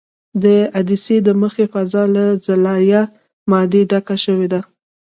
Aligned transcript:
د 0.43 0.45
عدسیې 0.79 1.17
د 1.27 1.29
مخې 1.41 1.65
فضا 1.73 2.03
له 2.15 2.25
زلالیه 2.45 3.01
مادې 3.49 3.81
ډکه 3.89 4.15
شوې 4.25 4.47
ده. 4.53 4.61